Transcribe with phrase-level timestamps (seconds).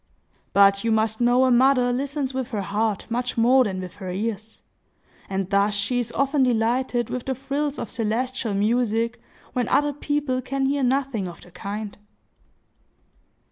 [0.51, 4.09] But you must know a mother listens with her heart much more than with her
[4.09, 4.63] ears;
[5.29, 9.21] and thus she is often delighted with the trills of celestial music,
[9.53, 11.99] when other people can hear nothing of the kind.